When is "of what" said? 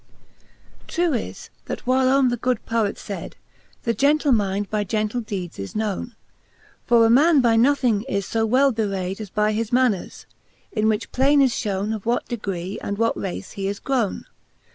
11.93-12.27